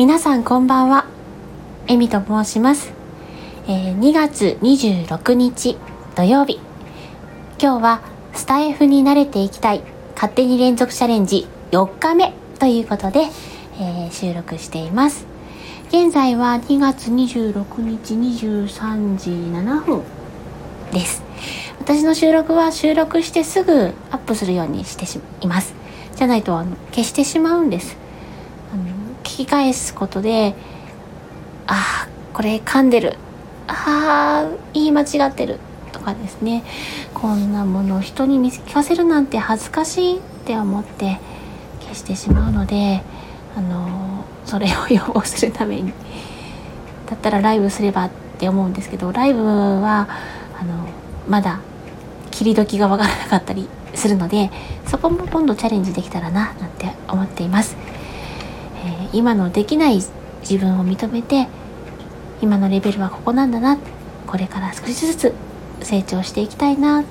[0.00, 1.04] 皆さんこんばんは。
[1.86, 2.90] えみと申します、
[3.68, 5.76] えー2月26日
[6.16, 6.58] 土曜日。
[7.60, 8.00] 今日は
[8.32, 9.82] スタイフに慣れていきたい
[10.14, 13.26] 勝手に連続チャレンジ4日目ということで、
[13.78, 15.26] えー収録しています。
[15.90, 20.02] 現在は2月26日23時7分
[20.94, 21.22] です。
[21.78, 25.04] 私の収録は収録してすぐアップするようにして
[25.42, 25.74] います。
[26.16, 27.98] じゃないとあの消してしまうんです。
[29.30, 30.54] 聞き返すことで
[31.68, 33.16] あーこれ噛んでる。
[33.68, 35.60] あー言い間違ってる
[35.92, 36.64] とかですね。
[37.14, 41.20] こんなものを人に見聞かせるなんて恥ずかしいって思って
[41.80, 43.02] 消してしまうので
[43.56, 45.92] あのそれを予防するために。
[47.08, 50.08] だったらライブすればって思うんですけどライブは
[50.60, 50.88] あの
[51.28, 51.60] まだ
[52.32, 54.50] 切り時がわからなかったりするので
[54.86, 57.76] そこも今度チャレンジできたらななんて思っています、
[58.84, 60.00] えー今のできない
[60.42, 61.48] 自分を認めて
[62.40, 63.76] 今のレベルはここなんだな
[64.26, 65.34] これから少しずつ
[65.82, 67.04] 成長していきたいなっ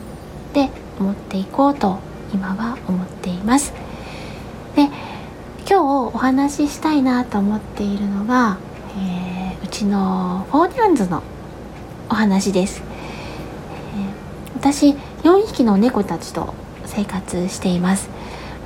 [0.53, 1.99] て思っていこうと
[2.33, 3.73] 今は思っています。
[4.75, 4.83] で
[5.69, 8.57] 今日お話ししたいなと思っているのが、
[8.97, 11.21] えーうちのフォーニャンズの
[12.09, 12.81] お話です、
[13.95, 14.91] えー私
[15.23, 16.53] 4匹の猫たちと
[16.85, 18.09] 生活しています。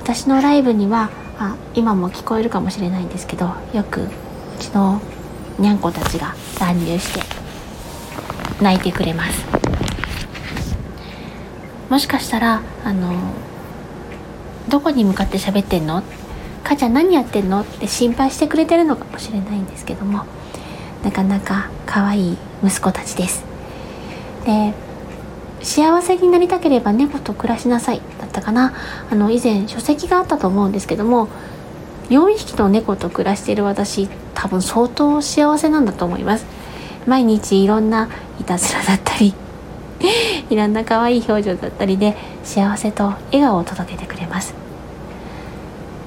[0.00, 4.08] 私のライブにはあ今も聞こえるかもしれないんですけどよくう
[4.58, 5.00] ちの
[5.58, 7.20] にゃんこたちが乱入して
[8.62, 9.44] 泣いてくれます。
[11.90, 13.12] もしかしたらあの
[14.68, 16.02] どこに向かって喋ってんの？
[16.64, 17.60] 母ちゃん何やってんの？
[17.60, 20.24] って心配してくれてるのかもしれないんですけども
[21.04, 23.44] なかなか可愛い息子たちです。
[24.44, 24.72] で
[25.64, 28.74] 幸せになりたければ猫と暮らしなさいだったかな。
[29.10, 31.28] あの以前書籍があったと思うんですけども
[32.10, 36.46] 4匹の猫と暮らしている私多分相当幸せなんだと思います。
[37.06, 38.08] 毎日いろんな
[38.40, 39.34] いたずらだったり
[40.48, 44.54] いろんな可愛い表情だったりで幸せと笑顔を届けてくれます。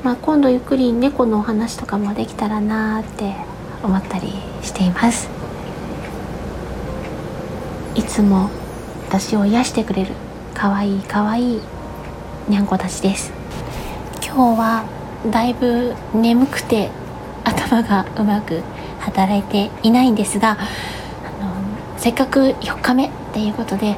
[0.04, 3.36] まあ今度ゆっくり猫のお話とかもできたらなーって
[3.84, 5.30] 思ったりしています。
[7.96, 8.50] いつも
[9.08, 10.12] 私を癒してくれる。
[10.54, 11.58] 可愛い可愛い。
[11.58, 11.62] い
[12.50, 13.32] にゃんこたちです。
[14.22, 14.84] 今日は
[15.32, 16.90] だいぶ眠くて
[17.46, 18.62] 頭がうまく
[19.00, 20.60] 働いていないんですがあの
[21.98, 23.96] せっかく4日目っていうことで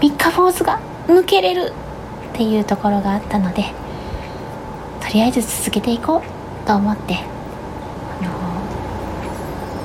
[0.00, 1.72] 3日坊主が抜けれる
[2.32, 3.72] っていうところがあったので
[5.00, 7.14] とりあえず続けていこうと思って
[8.20, 8.24] あ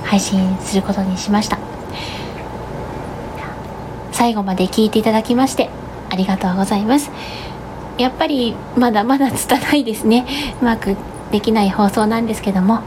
[0.01, 1.57] の配信することにしました。
[4.17, 5.69] 最後まで聞いていただきまして
[6.09, 7.11] ありがとうございます。
[8.00, 10.25] やっぱりまだまだ拙いですね。
[10.59, 10.97] うまく
[11.31, 12.81] できない放送なんですけども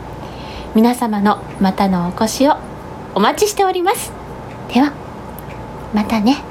[0.74, 2.56] 皆様のまたのお越しを
[3.14, 4.12] お待ちしております。
[4.74, 4.92] では
[5.94, 6.49] またね。